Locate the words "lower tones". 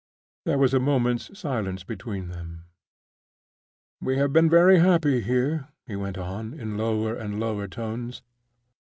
7.39-8.23